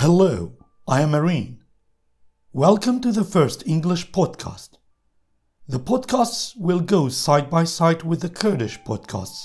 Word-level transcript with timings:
Hello, 0.00 0.52
I 0.86 1.00
am 1.00 1.10
Marine. 1.10 1.58
Welcome 2.52 3.00
to 3.00 3.10
the 3.10 3.24
first 3.24 3.66
English 3.66 4.12
podcast. 4.12 4.78
The 5.66 5.80
podcasts 5.80 6.56
will 6.56 6.78
go 6.78 7.08
side 7.08 7.50
by 7.50 7.64
side 7.64 8.04
with 8.04 8.20
the 8.20 8.28
Kurdish 8.28 8.78
podcasts. 8.82 9.44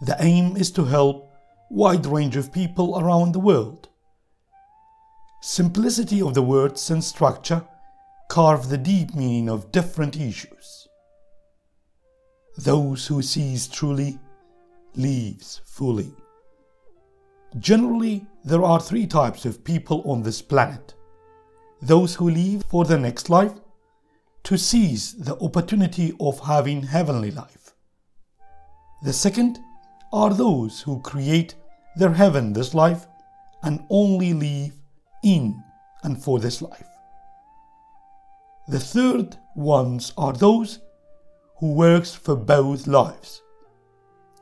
The 0.00 0.16
aim 0.18 0.56
is 0.56 0.70
to 0.70 0.86
help 0.86 1.30
wide 1.68 2.06
range 2.06 2.36
of 2.36 2.54
people 2.54 2.98
around 2.98 3.32
the 3.32 3.38
world. 3.38 3.90
Simplicity 5.42 6.22
of 6.22 6.32
the 6.32 6.40
words 6.40 6.90
and 6.90 7.04
structure 7.04 7.66
carve 8.30 8.70
the 8.70 8.78
deep 8.78 9.14
meaning 9.14 9.50
of 9.50 9.72
different 9.72 10.16
issues. 10.16 10.88
Those 12.56 13.08
who 13.08 13.20
sees 13.20 13.68
truly 13.68 14.18
leaves 14.94 15.60
fully. 15.66 16.14
Generally, 17.58 18.26
there 18.44 18.64
are 18.64 18.80
three 18.80 19.06
types 19.06 19.44
of 19.44 19.62
people 19.62 20.02
on 20.06 20.22
this 20.22 20.40
planet 20.40 20.94
those 21.82 22.14
who 22.14 22.30
live 22.30 22.64
for 22.68 22.84
the 22.84 22.96
next 22.96 23.28
life, 23.28 23.54
to 24.44 24.56
seize 24.56 25.14
the 25.14 25.36
opportunity 25.40 26.12
of 26.20 26.38
having 26.38 26.82
heavenly 26.82 27.32
life. 27.32 27.74
The 29.02 29.12
second 29.12 29.58
are 30.12 30.32
those 30.32 30.80
who 30.80 31.00
create 31.00 31.56
their 31.96 32.12
heaven 32.12 32.52
this 32.52 32.72
life 32.72 33.06
and 33.64 33.84
only 33.90 34.32
live 34.32 34.72
in 35.24 35.60
and 36.04 36.22
for 36.22 36.38
this 36.38 36.62
life. 36.62 36.88
The 38.68 38.80
third 38.80 39.36
ones 39.56 40.12
are 40.16 40.32
those 40.32 40.78
who 41.58 41.72
works 41.72 42.14
for 42.14 42.36
both 42.36 42.86
lives, 42.86 43.42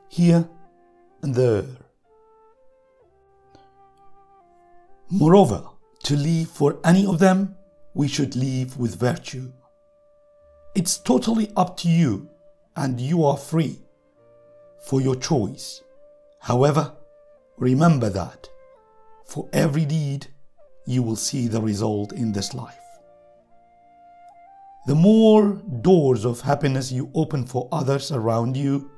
here 0.08 0.46
and 1.22 1.34
there. 1.34 1.64
Moreover, 5.12 5.64
to 6.04 6.16
live 6.16 6.48
for 6.48 6.78
any 6.84 7.04
of 7.04 7.18
them, 7.18 7.56
we 7.94 8.06
should 8.06 8.36
live 8.36 8.78
with 8.78 8.94
virtue. 8.94 9.50
It's 10.76 10.98
totally 10.98 11.50
up 11.56 11.76
to 11.78 11.88
you, 11.88 12.30
and 12.76 13.00
you 13.00 13.24
are 13.24 13.36
free 13.36 13.80
for 14.86 15.00
your 15.00 15.16
choice. 15.16 15.82
However, 16.38 16.92
remember 17.58 18.08
that 18.10 18.48
for 19.26 19.48
every 19.52 19.84
deed, 19.84 20.28
you 20.86 21.02
will 21.02 21.16
see 21.16 21.48
the 21.48 21.60
result 21.60 22.12
in 22.12 22.30
this 22.30 22.54
life. 22.54 22.76
The 24.86 24.94
more 24.94 25.60
doors 25.82 26.24
of 26.24 26.40
happiness 26.40 26.92
you 26.92 27.10
open 27.14 27.46
for 27.46 27.68
others 27.72 28.12
around 28.12 28.56
you, 28.56 28.90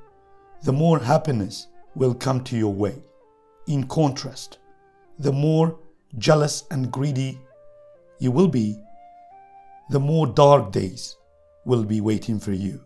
the 0.61 0.73
more 0.73 0.99
happiness 0.99 1.67
will 1.95 2.13
come 2.13 2.43
to 2.43 2.57
your 2.57 2.73
way. 2.73 3.01
In 3.67 3.87
contrast, 3.87 4.59
the 5.19 5.31
more 5.31 5.79
jealous 6.17 6.63
and 6.71 6.91
greedy 6.91 7.39
you 8.19 8.31
will 8.31 8.47
be, 8.47 8.79
the 9.89 9.99
more 9.99 10.27
dark 10.27 10.71
days 10.71 11.17
will 11.65 11.83
be 11.83 11.99
waiting 11.99 12.39
for 12.39 12.53
you. 12.53 12.81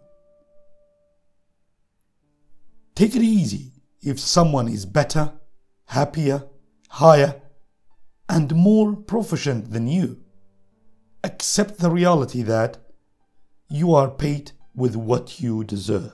Take 2.95 3.15
it 3.15 3.21
easy 3.21 3.73
if 4.01 4.19
someone 4.19 4.67
is 4.67 4.85
better, 4.85 5.33
happier, 5.85 6.43
higher, 6.89 7.41
and 8.27 8.55
more 8.55 8.95
proficient 8.95 9.71
than 9.71 9.87
you. 9.87 10.19
Accept 11.23 11.77
the 11.77 11.91
reality 11.91 12.41
that 12.41 12.77
you 13.69 13.93
are 13.93 14.09
paid 14.09 14.51
with 14.75 14.95
what 14.95 15.39
you 15.39 15.63
deserve. 15.63 16.13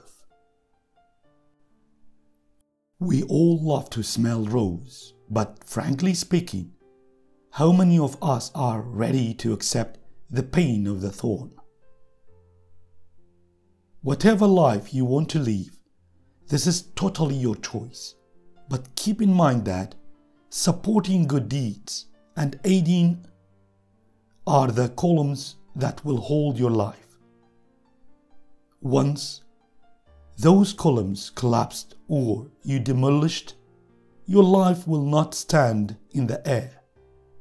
We 3.00 3.24
all 3.24 3.62
love 3.62 3.90
to 3.92 4.04
smell 4.04 4.46
rose, 4.46 5.14
but 5.30 5.64
frankly 5.66 6.14
speaking, 6.14 6.74
how 7.58 7.72
many 7.72 8.00
of 8.00 8.18
us 8.24 8.50
are 8.56 8.82
ready 8.82 9.32
to 9.32 9.54
accept 9.54 10.00
the 10.32 10.42
pain 10.42 10.88
of 10.88 11.02
the 11.02 11.12
thorn? 11.12 11.52
Whatever 14.02 14.48
life 14.48 14.92
you 14.92 15.06
want 15.06 15.30
to 15.30 15.38
live, 15.38 15.70
this 16.48 16.66
is 16.66 16.90
totally 16.96 17.36
your 17.36 17.56
choice. 17.58 18.16
But 18.70 18.96
keep 18.96 19.22
in 19.22 19.32
mind 19.32 19.66
that 19.66 19.94
supporting 20.50 21.28
good 21.28 21.48
deeds 21.48 22.08
and 22.38 22.60
aiding 22.64 23.24
are 24.48 24.70
the 24.70 24.90
columns 24.90 25.58
that 25.76 26.04
will 26.04 26.22
hold 26.22 26.58
your 26.58 26.72
life. 26.72 27.20
Once 28.82 29.44
those 30.40 30.74
columns 30.74 31.30
collapsed 31.30 31.94
or 32.08 32.48
you 32.64 32.80
demolished, 32.80 33.54
your 34.26 34.44
life 34.44 34.88
will 34.88 35.06
not 35.06 35.36
stand 35.36 35.98
in 36.14 36.26
the 36.26 36.42
air 36.48 36.83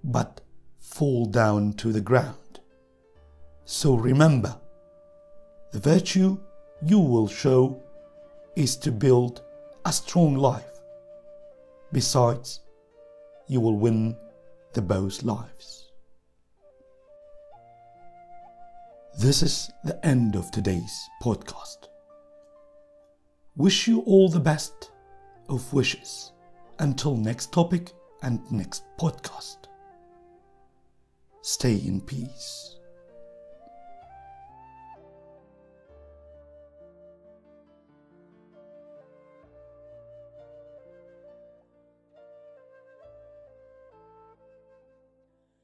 but 0.05 0.41
fall 0.79 1.27
down 1.27 1.73
to 1.75 1.93
the 1.93 2.01
ground. 2.01 2.61
So 3.65 3.95
remember, 3.95 4.57
the 5.73 5.79
virtue 5.79 6.39
you 6.85 6.99
will 6.99 7.29
show 7.29 7.83
is 8.57 8.77
to 8.77 8.93
build 8.93 9.43
a 9.85 9.93
strong 9.93 10.37
life. 10.37 10.81
Besides, 11.93 12.61
you 13.47 13.61
will 13.61 13.77
win 13.77 14.17
the 14.73 14.83
both 14.83 15.23
lives. 15.23 15.91
This 19.19 19.43
is 19.43 19.71
the 19.85 20.05
end 20.05 20.37
of 20.37 20.51
today's 20.51 21.09
podcast. 21.23 21.89
Wish 23.57 23.87
you 23.87 24.01
all 24.01 24.29
the 24.29 24.41
best 24.41 24.91
of 25.49 25.73
wishes. 25.73 26.33
Until 26.79 27.17
next 27.17 27.53
topic 27.53 27.93
and 28.23 28.41
next 28.51 28.85
podcast. 28.99 29.69
Stay 31.45 31.75
in 31.75 32.01
peace. 32.01 32.77